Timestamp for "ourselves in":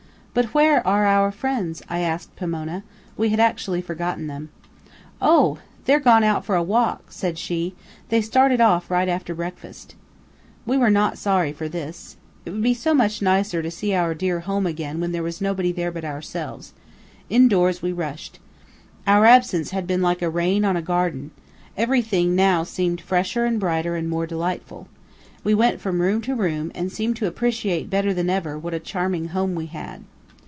16.05-17.49